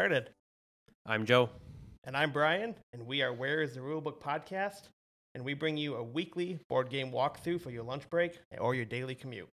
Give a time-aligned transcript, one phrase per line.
[0.00, 0.30] started.
[1.04, 1.50] I'm Joe.
[2.04, 4.88] And I'm Brian, and we are Where is the Rulebook podcast,
[5.34, 8.86] and we bring you a weekly board game walkthrough for your lunch break or your
[8.86, 9.50] daily commute.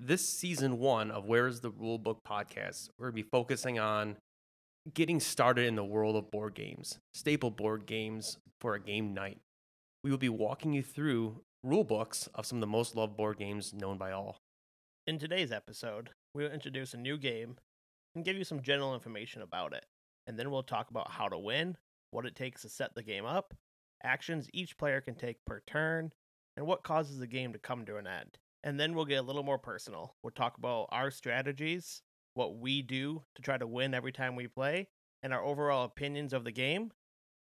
[0.00, 4.16] This season one of Where is the Rulebook podcast, we're going to be focusing on
[4.94, 9.38] getting started in the world of board games, staple board games for a game night.
[10.02, 13.38] We will be walking you through rule books of some of the most loved board
[13.38, 14.38] games known by all.
[15.06, 17.58] In today's episode, we will introduce a new game
[18.14, 19.86] and give you some general information about it.
[20.26, 21.76] And then we'll talk about how to win,
[22.10, 23.54] what it takes to set the game up,
[24.02, 26.12] actions each player can take per turn,
[26.56, 28.38] and what causes the game to come to an end.
[28.62, 30.14] And then we'll get a little more personal.
[30.22, 32.02] We'll talk about our strategies,
[32.34, 34.88] what we do to try to win every time we play,
[35.22, 36.90] and our overall opinions of the game.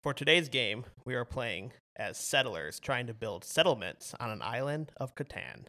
[0.03, 4.92] For today's game, we are playing as settlers trying to build settlements on an island
[4.98, 5.66] of Catan.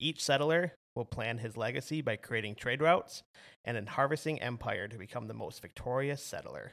[0.00, 3.22] Each settler will plan his legacy by creating trade routes
[3.64, 6.72] and in harvesting empire to become the most victorious settler.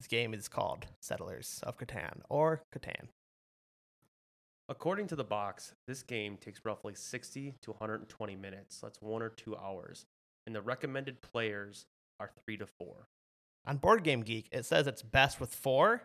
[0.00, 3.08] This game is called Settlers of Catan or Catan.
[4.68, 8.80] According to the box, this game takes roughly 60 to 120 minutes.
[8.80, 10.06] That's one or two hours.
[10.46, 11.84] And the recommended players
[12.18, 13.08] are three to four.
[13.66, 16.02] On Board Game Geek, it says it's best with four.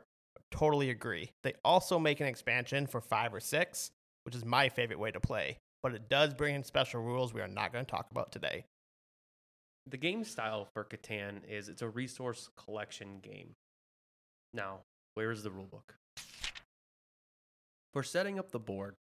[0.51, 1.31] Totally agree.
[1.43, 3.91] They also make an expansion for five or six,
[4.23, 7.41] which is my favorite way to play but it does bring in special rules we
[7.41, 8.65] are not going to talk about today.
[9.87, 13.55] The game style for Catan is it's a resource collection game.
[14.53, 14.79] Now,
[15.13, 15.95] where is the rulebook?
[17.93, 18.95] For setting up the board,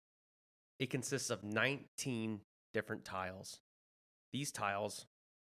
[0.79, 2.41] it consists of 19
[2.75, 3.61] different tiles.
[4.33, 5.07] These tiles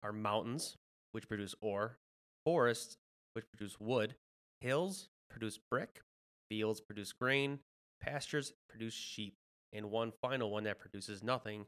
[0.03, 0.75] are mountains,
[1.13, 1.97] which produce ore,
[2.43, 2.97] forests,
[3.33, 4.15] which produce wood,
[4.61, 6.01] hills produce brick,
[6.49, 7.59] fields produce grain,
[8.01, 9.35] pastures produce sheep,
[9.73, 11.65] and one final one that produces nothing.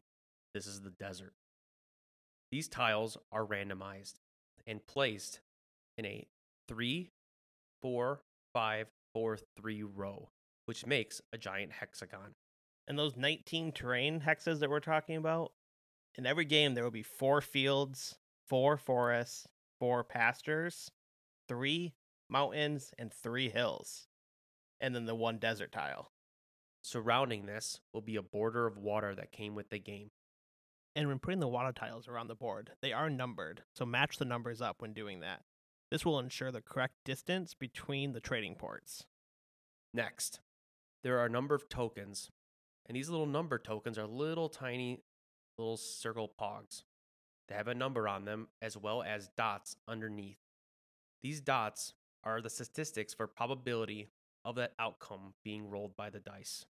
[0.53, 1.33] This is the desert.
[2.51, 4.15] These tiles are randomized
[4.67, 5.41] and placed
[5.97, 6.27] in a
[6.67, 7.11] 3,
[7.81, 8.21] 4,
[8.53, 10.29] 5, 4, 3 row,
[10.65, 12.35] which makes a giant hexagon.
[12.87, 15.51] And those 19 terrain hexes that we're talking about,
[16.17, 18.15] in every game there will be four fields,
[18.47, 19.47] four forests,
[19.79, 20.91] four pastures,
[21.47, 21.93] three
[22.29, 24.07] mountains, and three hills,
[24.79, 26.11] and then the one desert tile.
[26.87, 30.11] Surrounding this will be a border of water that came with the game.
[30.95, 34.23] And when putting the water tiles around the board, they are numbered, so match the
[34.23, 35.41] numbers up when doing that.
[35.89, 39.07] This will ensure the correct distance between the trading ports.
[39.95, 40.41] Next,
[41.01, 42.29] there are a number of tokens,
[42.85, 45.01] and these little number tokens are little tiny
[45.57, 46.83] little circle pogs.
[47.47, 50.37] They have a number on them as well as dots underneath.
[51.23, 54.09] These dots are the statistics for probability
[54.45, 56.67] of that outcome being rolled by the dice.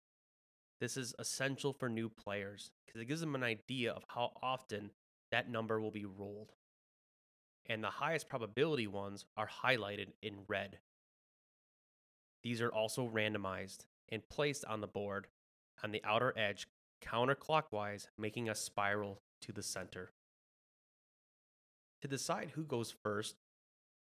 [0.84, 4.91] This is essential for new players because it gives them an idea of how often
[5.31, 6.53] that number will be rolled.
[7.65, 10.81] And the highest probability ones are highlighted in red.
[12.43, 15.28] These are also randomized and placed on the board
[15.83, 16.67] on the outer edge
[17.03, 20.11] counterclockwise, making a spiral to the center.
[22.03, 23.37] To decide who goes first,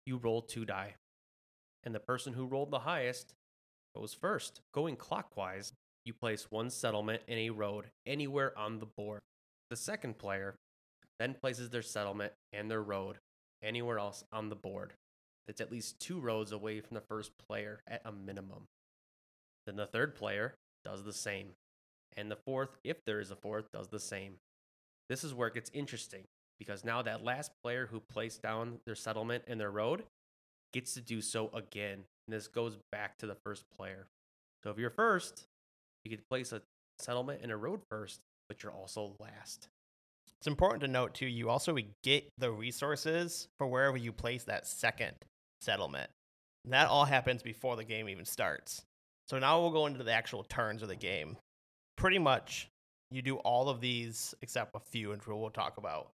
[0.06, 0.94] you roll two die,
[1.84, 3.34] and the person who rolled the highest
[3.94, 4.62] goes first.
[4.72, 5.74] Going clockwise,
[6.04, 9.20] you place one settlement in a road anywhere on the board.
[9.70, 10.56] The second player
[11.18, 13.18] then places their settlement and their road
[13.62, 14.94] anywhere else on the board
[15.46, 18.66] that's at least two roads away from the first player at a minimum.
[19.66, 20.54] Then the third player
[20.84, 21.48] does the same.
[22.16, 24.34] And the fourth, if there is a fourth, does the same.
[25.08, 26.24] This is where it gets interesting
[26.58, 30.04] because now that last player who placed down their settlement and their road
[30.72, 32.04] gets to do so again.
[32.26, 34.06] And this goes back to the first player.
[34.62, 35.46] So if you're first,
[36.04, 36.62] you could place a
[36.98, 39.68] settlement and a road first, but you're also last.
[40.38, 44.66] It's important to note too, you also get the resources for wherever you place that
[44.66, 45.14] second
[45.60, 46.10] settlement.
[46.64, 48.82] And that all happens before the game even starts.
[49.28, 51.36] So now we'll go into the actual turns of the game.
[51.96, 52.68] Pretty much,
[53.10, 56.10] you do all of these except a few, which we'll talk about.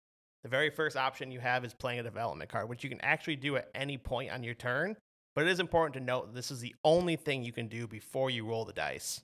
[0.44, 3.38] The very first option you have is playing a development card, which you can actually
[3.38, 4.96] do at any point on your turn.
[5.36, 8.30] But it is important to note this is the only thing you can do before
[8.30, 9.22] you roll the dice.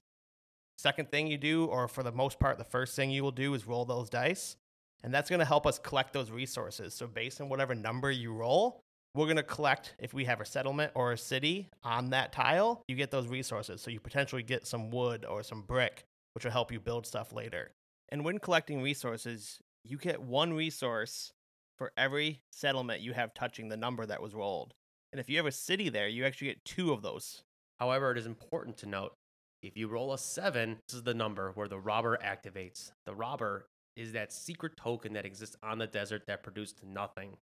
[0.79, 3.53] Second thing you do, or for the most part, the first thing you will do
[3.53, 4.55] is roll those dice.
[5.03, 6.93] And that's going to help us collect those resources.
[6.93, 8.79] So, based on whatever number you roll,
[9.13, 12.81] we're going to collect, if we have a settlement or a city on that tile,
[12.87, 13.81] you get those resources.
[13.81, 17.33] So, you potentially get some wood or some brick, which will help you build stuff
[17.33, 17.71] later.
[18.07, 21.33] And when collecting resources, you get one resource
[21.77, 24.73] for every settlement you have touching the number that was rolled.
[25.11, 27.43] And if you have a city there, you actually get two of those.
[27.81, 29.13] However, it is important to note
[29.61, 32.91] if you roll a seven, this is the number where the robber activates.
[33.05, 33.65] The robber
[33.95, 37.37] is that secret token that exists on the desert that produced nothing.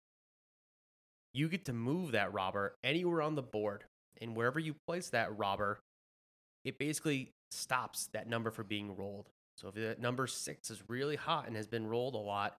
[1.34, 3.84] you get to move that robber anywhere on the board.
[4.20, 5.80] And wherever you place that robber,
[6.64, 9.28] it basically stops that number from being rolled.
[9.58, 12.56] So if that number six is really hot and has been rolled a lot,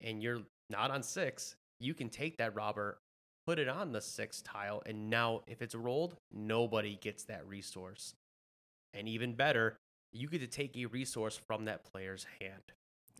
[0.00, 2.98] and you're not on six, you can take that robber,
[3.46, 8.14] put it on the six tile, and now if it's rolled, nobody gets that resource.
[8.96, 9.76] And even better,
[10.12, 12.62] you get to take a resource from that player's hand.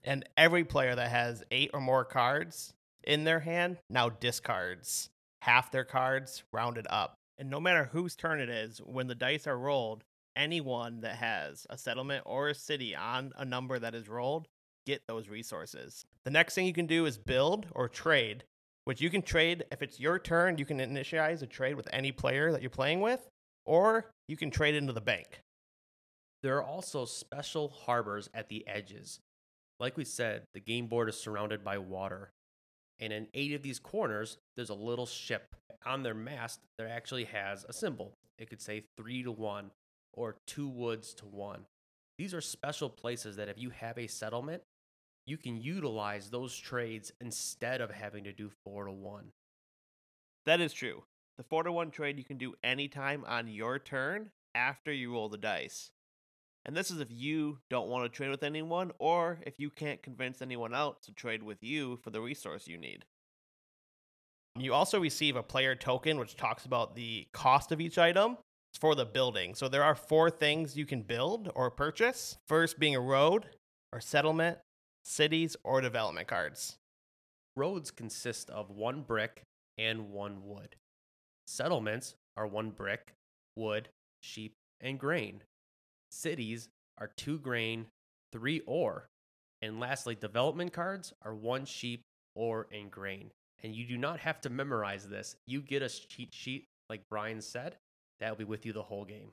[0.04, 2.72] And every player that has eight or more cards
[3.04, 5.10] in their hand now discards
[5.42, 7.14] half their cards rounded up.
[7.38, 11.66] And no matter whose turn it is, when the dice are rolled, anyone that has
[11.70, 14.46] a settlement or a city on a number that is rolled
[14.86, 16.04] get those resources.
[16.24, 18.44] The next thing you can do is build or trade,
[18.84, 22.12] which you can trade if it's your turn, you can initiate a trade with any
[22.12, 23.28] player that you're playing with,
[23.64, 25.40] or you can trade into the bank.
[26.46, 29.18] There are also special harbors at the edges.
[29.80, 32.30] Like we said, the game board is surrounded by water.
[33.00, 35.56] And in eight of these corners, there's a little ship.
[35.84, 38.12] On their mast, there actually has a symbol.
[38.38, 39.72] It could say three to one
[40.12, 41.62] or two woods to one.
[42.16, 44.62] These are special places that if you have a settlement,
[45.26, 49.32] you can utilize those trades instead of having to do four to one.
[50.44, 51.02] That is true.
[51.38, 55.28] The four to one trade you can do anytime on your turn after you roll
[55.28, 55.90] the dice.
[56.66, 60.02] And this is if you don't want to trade with anyone or if you can't
[60.02, 63.04] convince anyone else to trade with you for the resource you need.
[64.58, 68.36] You also receive a player token which talks about the cost of each item
[68.76, 69.54] it's for the building.
[69.54, 72.36] So there are four things you can build or purchase.
[72.46, 73.46] First being a road
[73.90, 74.58] or settlement,
[75.02, 76.76] cities, or development cards.
[77.56, 79.44] Roads consist of one brick
[79.78, 80.76] and one wood.
[81.46, 83.14] Settlements are one brick,
[83.56, 83.88] wood,
[84.20, 85.42] sheep, and grain.
[86.10, 86.68] Cities
[86.98, 87.86] are two grain,
[88.32, 89.08] three ore.
[89.62, 92.04] And lastly, development cards are one sheep,
[92.34, 93.32] ore, and grain.
[93.62, 95.36] And you do not have to memorize this.
[95.46, 97.76] You get a cheat sheet, like Brian said,
[98.20, 99.30] that will be with you the whole game.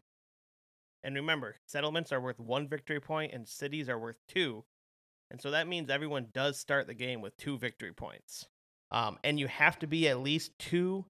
[1.04, 4.64] And remember, settlements are worth one victory point and cities are worth two.
[5.30, 8.48] And so that means everyone does start the game with two victory points.
[8.92, 11.06] Um, and you have to be at least two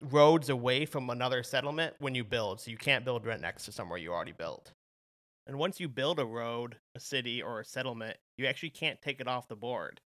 [0.00, 2.60] roads away from another settlement when you build.
[2.60, 4.72] So you can't build right next to somewhere you already built.
[5.46, 9.20] And once you build a road, a city, or a settlement, you actually can't take
[9.20, 10.00] it off the board.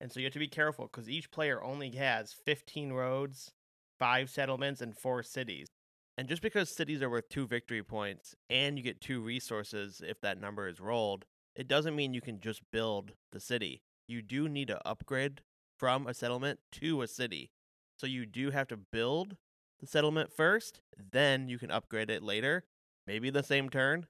[0.00, 3.52] And so you have to be careful because each player only has 15 roads,
[3.98, 5.68] five settlements, and four cities.
[6.16, 10.20] And just because cities are worth two victory points and you get two resources if
[10.20, 11.24] that number is rolled,
[11.54, 13.82] it doesn't mean you can just build the city.
[14.08, 15.42] You do need to upgrade
[15.78, 17.52] from a settlement to a city.
[17.98, 19.36] So you do have to build
[19.80, 20.80] the settlement first,
[21.12, 22.64] then you can upgrade it later,
[23.06, 24.06] maybe the same turn,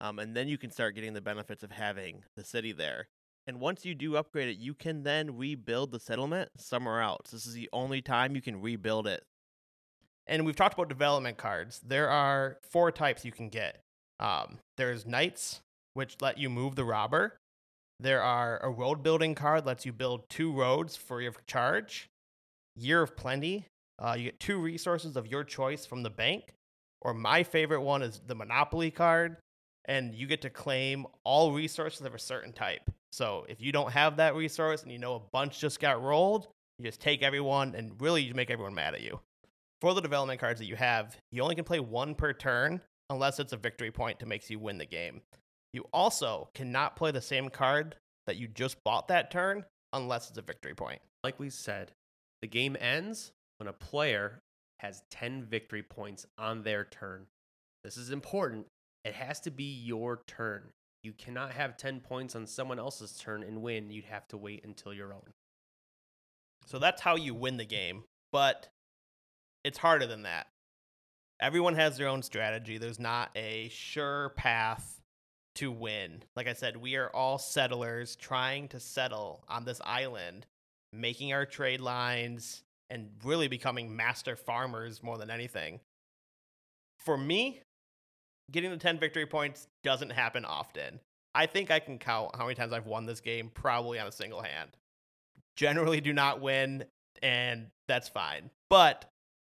[0.00, 3.08] um, and then you can start getting the benefits of having the city there.
[3.46, 7.30] And once you do upgrade it, you can then rebuild the settlement somewhere else.
[7.30, 9.24] This is the only time you can rebuild it.
[10.26, 11.80] And we've talked about development cards.
[11.84, 13.80] There are four types you can get.
[14.20, 15.60] Um, there's knights,
[15.94, 17.36] which let you move the robber.
[17.98, 22.08] There are a road building card lets you build two roads free of charge.
[22.76, 23.66] Year of Plenty.
[23.98, 26.54] Uh, you get two resources of your choice from the bank.
[27.00, 29.36] Or my favorite one is the Monopoly card,
[29.86, 32.82] and you get to claim all resources of a certain type.
[33.10, 36.46] So if you don't have that resource and you know a bunch just got rolled,
[36.78, 39.20] you just take everyone and really you make everyone mad at you.
[39.80, 43.40] For the development cards that you have, you only can play one per turn unless
[43.40, 45.22] it's a victory point to makes you win the game.
[45.72, 50.38] You also cannot play the same card that you just bought that turn unless it's
[50.38, 51.00] a victory point.
[51.24, 51.90] Like we said,
[52.42, 54.42] the game ends when a player
[54.80, 57.26] has 10 victory points on their turn.
[57.84, 58.66] This is important.
[59.04, 60.70] It has to be your turn.
[61.02, 63.90] You cannot have 10 points on someone else's turn and win.
[63.90, 65.32] You'd have to wait until your own.
[66.66, 68.04] So that's how you win the game.
[68.30, 68.68] But
[69.64, 70.46] it's harder than that.
[71.40, 72.78] Everyone has their own strategy.
[72.78, 75.00] There's not a sure path
[75.56, 76.22] to win.
[76.36, 80.46] Like I said, we are all settlers trying to settle on this island,
[80.92, 85.80] making our trade lines and really becoming master farmers more than anything.
[86.98, 87.62] For me,
[88.50, 91.00] getting the 10 victory points doesn't happen often.
[91.34, 94.12] I think I can count how many times I've won this game probably on a
[94.12, 94.70] single hand.
[95.56, 96.84] Generally do not win
[97.22, 98.50] and that's fine.
[98.68, 99.06] But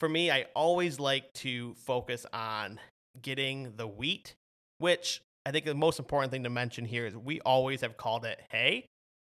[0.01, 2.81] for me, I always like to focus on
[3.21, 4.35] getting the wheat,
[4.79, 8.25] which I think the most important thing to mention here is we always have called
[8.25, 8.87] it hay.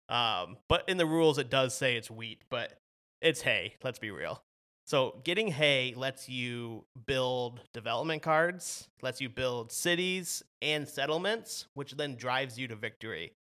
[0.08, 2.78] Um, but in the rules, it does say it's wheat, but
[3.20, 3.74] it's hay.
[3.84, 4.42] Let's be real.
[4.86, 11.92] So getting hay lets you build development cards, lets you build cities and settlements, which
[11.92, 13.32] then drives you to victory.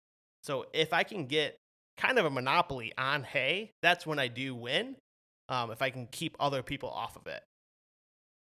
[0.44, 1.56] So if I can get
[1.96, 4.98] kind of a monopoly on hay, that's when I do win.
[5.50, 7.44] um, if I can keep other people off of it.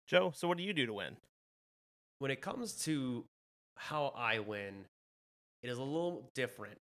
[0.07, 1.17] Joe, so what do you do to win?
[2.19, 3.25] When it comes to
[3.77, 4.85] how I win,
[5.63, 6.77] it is a little different.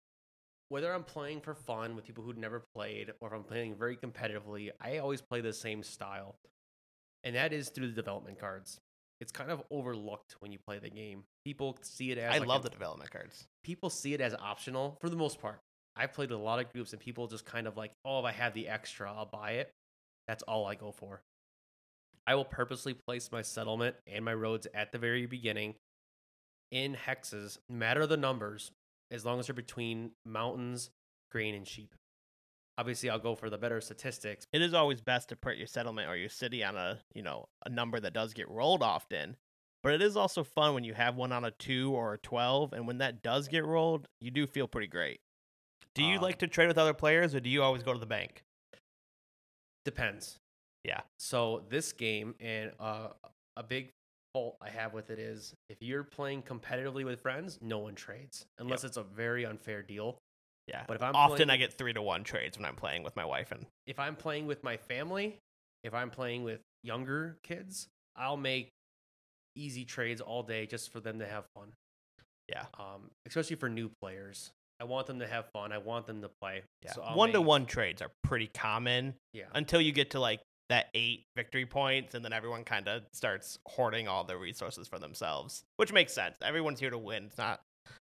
[0.69, 3.95] Whether I'm playing for fun with people who'd never played or if I'm playing very
[3.95, 6.35] competitively, I always play the same style.
[7.23, 8.79] And that is through the development cards.
[9.19, 11.23] It's kind of overlooked when you play the game.
[11.45, 13.47] People see it as I like love an- the development cards.
[13.63, 15.59] people see it as optional for the most part.
[15.95, 18.25] I've played with a lot of groups and people just kind of like, oh, if
[18.25, 19.71] I have the extra, I'll buy it.
[20.27, 21.21] That's all I go for.
[22.27, 25.75] I will purposely place my settlement and my roads at the very beginning
[26.71, 28.71] in hexes, matter the numbers,
[29.11, 30.89] as long as they're between mountains,
[31.31, 31.93] grain, and sheep.
[32.79, 34.45] Obviously, I'll go for the better statistics.
[34.53, 37.47] It is always best to put your settlement or your city on a you know
[37.65, 39.35] a number that does get rolled often.
[39.83, 42.73] But it is also fun when you have one on a two or a twelve,
[42.73, 45.19] and when that does get rolled, you do feel pretty great.
[45.95, 47.99] Do you Um, like to trade with other players, or do you always go to
[47.99, 48.43] the bank?
[49.85, 50.37] Depends.
[50.83, 51.01] Yeah.
[51.17, 53.09] So this game and uh,
[53.55, 53.93] a big
[54.37, 58.45] fault I have with it is if you're playing competitively with friends, no one trades
[58.59, 60.17] unless it's a very unfair deal.
[60.67, 60.83] Yeah.
[60.87, 63.15] But if I'm Often playing, I get three to one trades when I'm playing with
[63.15, 65.37] my wife, and if I'm playing with my family,
[65.83, 68.69] if I'm playing with younger kids, I'll make
[69.55, 71.73] easy trades all day just for them to have fun.
[72.47, 72.65] Yeah.
[72.79, 74.51] Um, especially for new players.
[74.79, 75.71] I want them to have fun.
[75.71, 76.61] I want them to play.
[76.83, 79.45] yeah, So one to one trades are pretty common Yeah.
[79.55, 83.57] until you get to like that eight victory points, and then everyone kind of starts
[83.65, 86.35] hoarding all their resources for themselves, which makes sense.
[86.41, 87.25] Everyone's here to win.
[87.25, 87.61] It's not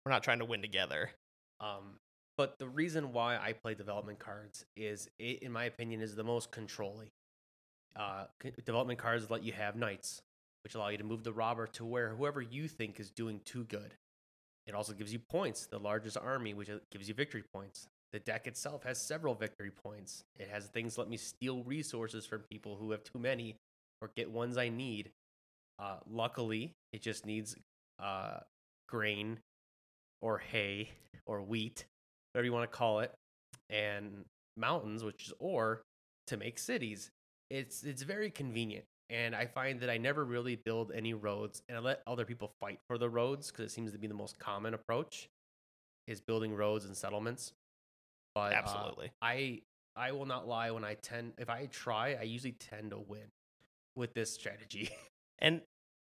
[0.05, 1.11] we're not trying to win together.
[1.59, 1.97] Um,
[2.37, 6.23] but the reason why I play development cards is, it, in my opinion, is the
[6.23, 7.09] most controlling.
[7.95, 8.25] Uh,
[8.65, 10.21] development cards let you have knights,
[10.63, 13.63] which allow you to move the robber to where whoever you think is doing too
[13.65, 13.95] good.
[14.65, 17.87] It also gives you points, the largest army, which uh, gives you victory points.
[18.13, 20.25] The deck itself has several victory points.
[20.37, 23.55] It has things let me steal resources from people who have too many
[24.01, 25.11] or get ones I need.
[25.79, 27.55] Uh, luckily, it just needs
[27.99, 28.39] uh,
[28.89, 29.39] grain
[30.21, 30.89] or hay
[31.25, 31.85] or wheat,
[32.33, 33.13] whatever you want to call it,
[33.69, 34.25] and
[34.57, 35.81] mountains, which is ore,
[36.27, 37.11] to make cities.
[37.49, 41.77] It's it's very convenient, and I find that I never really build any roads, and
[41.77, 44.37] I let other people fight for the roads because it seems to be the most
[44.37, 45.29] common approach,
[46.07, 47.53] is building roads and settlements.
[48.35, 49.11] But uh, Absolutely.
[49.21, 49.61] I
[49.95, 53.27] I will not lie when I tend if I try, I usually tend to win
[53.95, 54.89] with this strategy.
[55.43, 55.61] And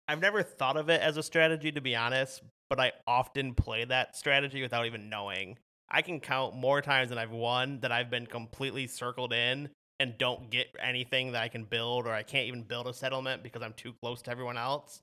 [0.06, 3.86] I've never thought of it as a strategy to be honest, but I often play
[3.86, 5.56] that strategy without even knowing.
[5.88, 10.18] I can count more times than I've won that I've been completely circled in and
[10.18, 13.62] don't get anything that I can build or I can't even build a settlement because
[13.62, 15.00] I'm too close to everyone else.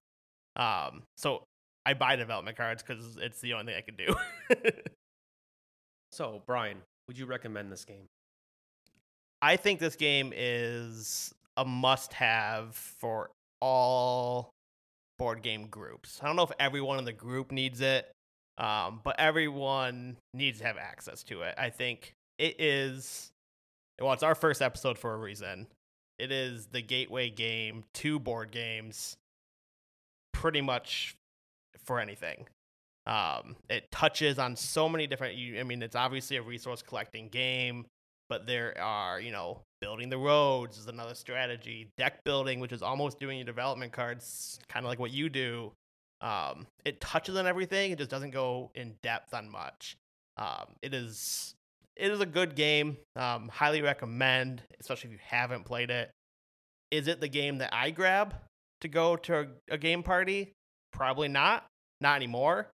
[0.55, 1.45] Um so
[1.83, 4.15] I buy development cards cuz it's the only thing I can do.
[6.11, 8.07] so, Brian, would you recommend this game?
[9.41, 14.53] I think this game is a must have for all
[15.19, 16.21] board game groups.
[16.23, 18.09] I don't know if everyone in the group needs it,
[18.57, 21.53] um, but everyone needs to have access to it.
[21.57, 23.29] I think it is,
[23.99, 25.67] well, it's our first episode for a reason.
[26.17, 29.17] It is the gateway game to board games,
[30.31, 31.17] pretty much
[31.83, 32.47] for anything.
[33.07, 35.37] Um, it touches on so many different.
[35.59, 37.85] I mean, it's obviously a resource collecting game
[38.31, 42.81] but there are you know building the roads is another strategy deck building which is
[42.81, 45.73] almost doing your development cards kind of like what you do.
[46.21, 49.97] Um, it touches on everything it just doesn't go in depth on much.
[50.37, 51.53] Um, it is
[51.97, 52.95] it is a good game.
[53.17, 56.09] Um, highly recommend especially if you haven't played it.
[56.89, 58.33] Is it the game that i grab
[58.79, 60.53] to go to a, a game party?
[60.93, 61.65] Probably not.
[61.99, 62.69] Not anymore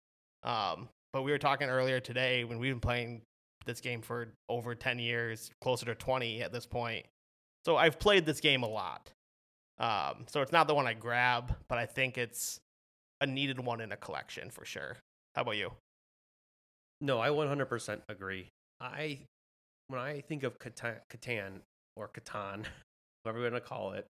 [0.47, 3.23] um, but we were talking earlier today when we've been playing
[3.67, 7.05] this game for over 10 years, closer to 20 at this point.
[7.65, 9.11] So I've played this game a lot.
[9.79, 12.61] Um, so it's not the one I grab, but I think it's
[13.21, 14.97] a needed one in a collection for sure.
[15.35, 15.73] How about you?
[17.01, 18.49] No, I 100% agree.
[18.81, 19.19] I
[19.89, 21.61] when I think of Catan, Catan
[21.97, 22.65] or Catan,
[23.23, 24.07] whatever we're going to call it,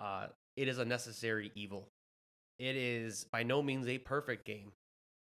[0.00, 0.26] uh,
[0.56, 1.88] it is a necessary evil.
[2.58, 4.72] It is by no means a perfect game.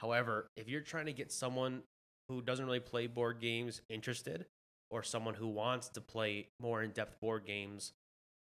[0.04, 1.82] However, if you're trying to get someone
[2.28, 4.44] who doesn't really play board games interested,
[4.90, 7.92] or someone who wants to play more in-depth board games,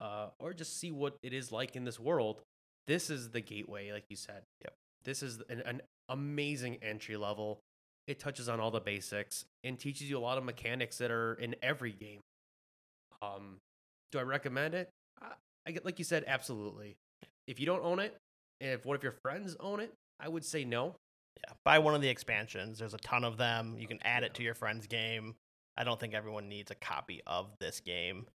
[0.02, 2.42] uh, or just see what it is like in this world,
[2.88, 4.42] this is the gateway, like you said.
[4.64, 4.74] Yep.
[5.04, 7.60] This is an, an amazing entry level.
[8.08, 11.36] It touches on all the basics and teaches you a lot of mechanics that are
[11.36, 12.22] in every game.
[13.22, 13.58] Um,
[14.12, 14.90] do I recommend it?
[15.22, 15.34] I,
[15.68, 16.96] I get like you said, absolutely.
[17.46, 18.18] If you don't own it,
[18.60, 20.96] and if one of your friends own it, I would say no.
[21.38, 22.80] Yeah, buy one of the expansions.
[22.80, 23.76] There's a ton of them.
[23.78, 25.36] You can add it to your friend's game.
[25.78, 28.28] I don't think everyone needs a copy of this game.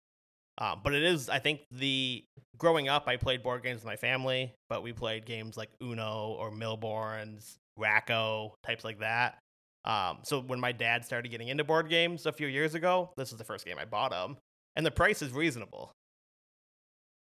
[0.58, 2.24] Um, but it is, I think, the
[2.56, 6.34] growing up, I played board games with my family, but we played games like Uno
[6.38, 9.38] or Milborns, Rack-O, types like that.
[9.84, 13.32] Um, so when my dad started getting into board games a few years ago, this
[13.32, 14.38] is the first game I bought him,
[14.74, 15.92] and the price is reasonable.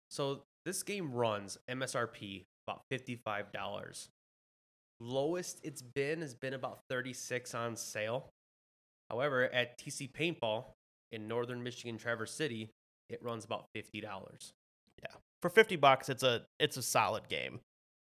[0.09, 4.09] So this game runs MSRP about fifty-five dollars.
[5.03, 8.29] Lowest it's been has been about thirty-six on sale.
[9.09, 10.65] However, at TC Paintball
[11.11, 12.69] in northern Michigan, Traverse City,
[13.09, 14.53] it runs about fifty dollars.
[15.01, 15.15] Yeah.
[15.41, 17.59] For fifty bucks, it's a it's a solid game.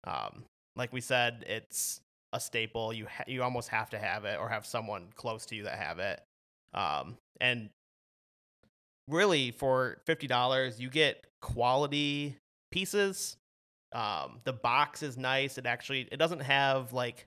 [0.07, 0.45] Um,
[0.77, 2.01] like we said, it's
[2.35, 2.93] a staple.
[2.93, 5.79] You ha- you almost have to have it or have someone close to you that
[5.79, 6.21] have it.
[6.75, 7.71] Um, and
[9.09, 12.37] really, for fifty dollars, you get quality
[12.71, 13.37] pieces.
[13.95, 15.57] Um, the box is nice.
[15.57, 17.27] It actually it doesn't have like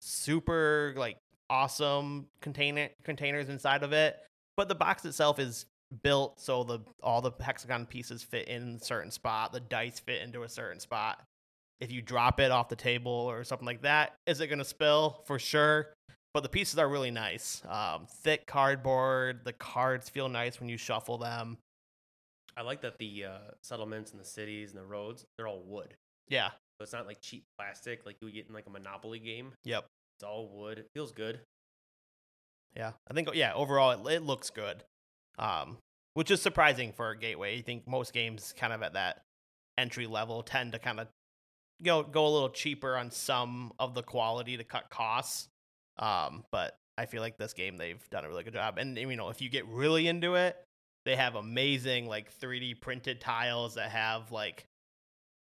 [0.00, 1.16] super like
[1.48, 4.18] awesome container containers inside of it,
[4.56, 5.66] but the box itself is
[6.02, 9.52] built so the all the hexagon pieces fit in a certain spot.
[9.52, 11.22] The dice fit into a certain spot.
[11.80, 15.22] If you drop it off the table or something like that, is it to spill?
[15.26, 15.92] For sure.
[16.34, 17.62] But the pieces are really nice.
[17.68, 19.44] Um, thick cardboard.
[19.44, 21.58] The cards feel nice when you shuffle them.
[22.56, 25.94] I like that the uh, settlements and the cities and the roads they're all wood.
[26.28, 26.48] Yeah.
[26.48, 29.52] So it's not like cheap plastic like you would get in like a Monopoly game.
[29.64, 29.86] Yep.
[30.16, 30.78] It's all wood.
[30.78, 31.40] It feels good.
[32.76, 32.92] Yeah.
[33.10, 33.52] I think yeah.
[33.54, 34.84] Overall, it, it looks good.
[35.38, 35.78] Um,
[36.14, 37.56] which is surprising for a gateway.
[37.56, 39.22] You think most games kind of at that
[39.76, 41.06] entry level tend to kind of
[41.82, 45.48] go go a little cheaper on some of the quality to cut costs.
[45.98, 48.78] Um, but I feel like this game they've done a really good job.
[48.78, 50.56] And you know, if you get really into it,
[51.04, 54.64] they have amazing like 3D printed tiles that have like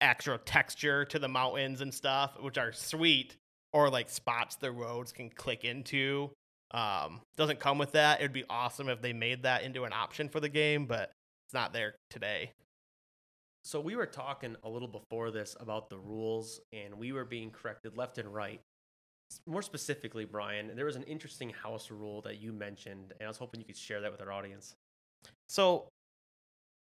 [0.02, 3.38] actual texture to the mountains and stuff, which are sweet.
[3.74, 6.32] Or like spots the roads can click into.
[6.72, 8.20] Um, doesn't come with that.
[8.20, 11.12] It'd be awesome if they made that into an option for the game, but
[11.48, 12.52] it's not there today.
[13.64, 17.52] So we were talking a little before this about the rules, and we were being
[17.52, 18.60] corrected left and right.
[19.46, 23.38] More specifically, Brian, there was an interesting house rule that you mentioned, and I was
[23.38, 24.76] hoping you could share that with our audience.
[25.48, 25.88] So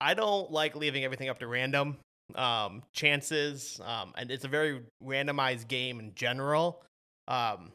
[0.00, 1.96] I don't like leaving everything up to random
[2.34, 6.82] um, chances, um, and it's a very randomized game in general.
[7.28, 7.72] Um,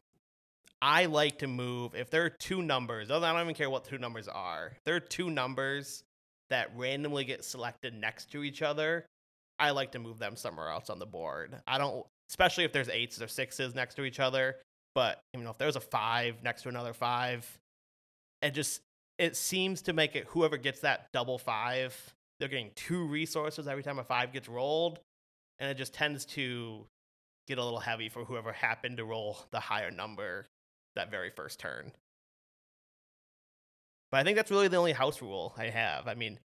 [0.82, 3.12] I like to move if there are two numbers.
[3.12, 4.72] I don't even care what two numbers are.
[4.76, 6.04] If there are two numbers
[6.52, 9.06] that randomly get selected next to each other.
[9.58, 11.56] I like to move them somewhere else on the board.
[11.66, 14.58] I don't, especially if there's eights or sixes next to each other.
[14.94, 17.48] But you know, if there's a five next to another five,
[18.42, 18.82] it just
[19.18, 21.96] it seems to make it whoever gets that double five,
[22.42, 25.00] they're getting two resources every time a five gets rolled,
[25.60, 26.88] and it just tends to
[27.48, 30.48] get a little heavy for whoever happened to roll the higher number
[30.96, 31.92] that very first turn.
[34.12, 36.08] But I think that's really the only house rule I have.
[36.08, 36.40] I mean,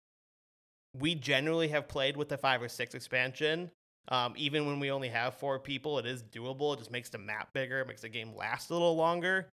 [0.99, 3.71] we generally have played with the five or six expansion.
[4.09, 6.75] Um, even when we only have four people, it is doable.
[6.75, 9.47] It just makes the map bigger, makes the game last a little longer.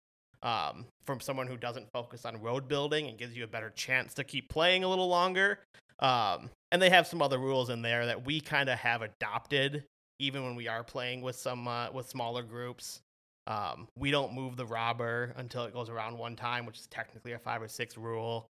[0.40, 4.14] Um, from someone who doesn't focus on road building and gives you a better chance
[4.14, 5.58] to keep playing a little longer.
[6.00, 9.84] Um, and they have some other rules in there that we kind of have adopted,
[10.18, 13.00] even when we are playing with some uh, with smaller groups.
[13.46, 17.32] Um, we don't move the robber until it goes around one time, which is technically
[17.32, 18.46] a five or six rule.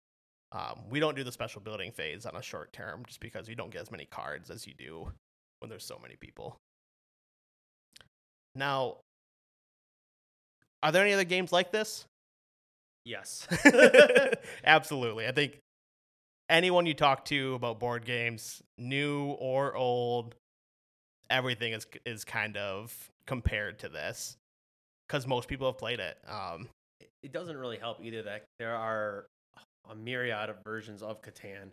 [0.50, 3.54] Um, we don't do the special building phase on a short term just because you
[3.54, 5.10] don't get as many cards as you do
[5.60, 6.56] when there's so many people.
[8.54, 8.96] Now,
[10.82, 12.06] are there any other games like this?
[13.04, 13.46] Yes.
[14.64, 15.26] Absolutely.
[15.26, 15.58] I think
[16.48, 20.34] anyone you talk to about board games, new or old,
[21.30, 24.36] everything is is kind of compared to this
[25.06, 26.16] because most people have played it.
[26.26, 26.68] Um,
[27.22, 29.26] it- doesn't really help either that there are
[29.90, 31.70] a myriad of versions of Catan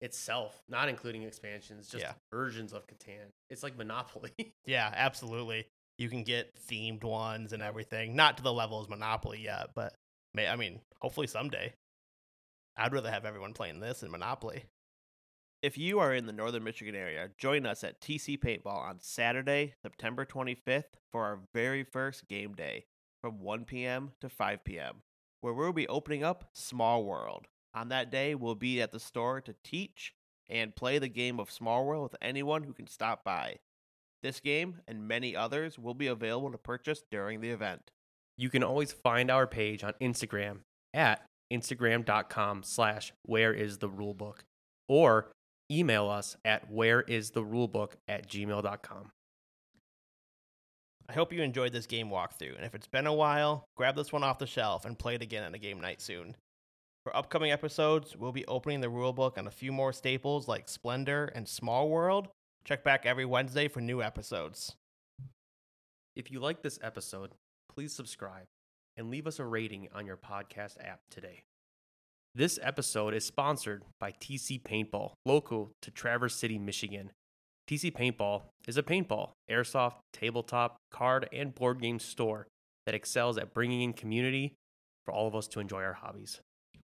[0.00, 2.14] itself, not including expansions, just Yeah.
[2.32, 3.26] versions of Catan.
[3.50, 4.32] It's like Monopoly.
[4.66, 5.66] yeah, absolutely.
[5.98, 8.14] You can get themed ones and everything.
[8.16, 9.94] Not to the level as Monopoly yet, but
[10.34, 11.72] may I mean, hopefully someday.
[12.78, 14.64] I'd rather have everyone playing this than Monopoly.
[15.62, 19.74] If you are in the northern Michigan area, join us at TC Paintball on Saturday,
[19.82, 22.84] September 25th for our very first game day
[23.20, 24.12] from 1 p.m.
[24.20, 25.02] to 5 p.m.,
[25.40, 27.48] where we'll be opening up Small World.
[27.74, 30.14] On that day, we'll be at the store to teach
[30.48, 33.56] and play the game of Small World with anyone who can stop by.
[34.22, 37.90] This game and many others will be available to purchase during the event.
[38.36, 40.58] you can always find our page on Instagram
[40.94, 44.40] at instagram.com slash where is the rulebook
[44.88, 45.30] or
[45.70, 49.10] email us at where is the rulebook at gmail.com.
[51.10, 54.12] I hope you enjoyed this game walkthrough, and if it's been a while, grab this
[54.12, 56.36] one off the shelf and play it again on a game night soon.
[57.02, 61.32] For upcoming episodes, we'll be opening the rulebook on a few more staples like Splendor
[61.34, 62.28] and Small World.
[62.64, 64.76] Check back every Wednesday for new episodes.
[66.14, 67.30] If you like this episode,
[67.72, 68.44] please subscribe
[68.98, 71.44] and leave us a rating on your podcast app today.
[72.34, 77.12] This episode is sponsored by TC Paintball, local to Traverse City, Michigan.
[77.70, 82.48] TC Paintball is a paintball, airsoft, tabletop, card, and board game store
[82.86, 84.54] that excels at bringing in community
[85.04, 86.40] for all of us to enjoy our hobbies.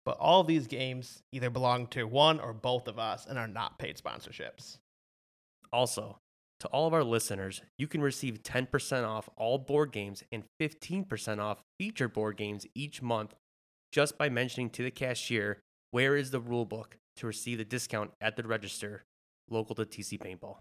[0.04, 3.48] But all of these games either belong to one or both of us and are
[3.48, 4.78] not paid sponsorships.
[5.72, 6.18] Also,
[6.62, 11.40] to all of our listeners, you can receive 10% off all board games and 15%
[11.40, 13.34] off featured board games each month
[13.92, 18.36] just by mentioning to the cashier where is the rulebook to receive the discount at
[18.36, 19.04] the register
[19.50, 20.58] local to TC Paintball.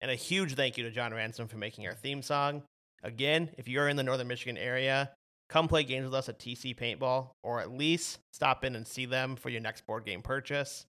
[0.00, 2.64] And a huge thank you to John Ransom for making our theme song.
[3.04, 5.12] Again, if you're in the Northern Michigan area,
[5.48, 9.06] come play games with us at TC Paintball, or at least stop in and see
[9.06, 10.84] them for your next board game purchase.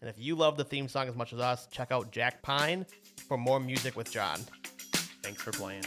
[0.00, 2.84] And if you love the theme song as much as us, check out Jack Pine
[3.28, 4.40] for more music with John.
[5.22, 5.84] Thanks for playing.